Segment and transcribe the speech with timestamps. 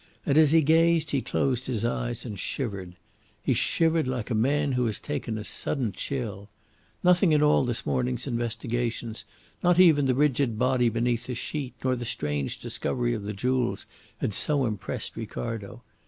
[0.25, 2.95] And, as he gazed, he closed his eyes and shivered.
[3.43, 6.49] He shivered like a man who has taken a sudden chill.
[7.03, 9.25] Nothing in all this morning's investigations,
[9.61, 13.85] not even the rigid body beneath the sheet, nor the strange discovery of the jewels,
[14.17, 15.83] had so impressed Ricardo.